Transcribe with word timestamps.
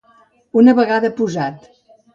Una 0.61 0.75
vegada 0.81 1.15
posat. 1.21 1.73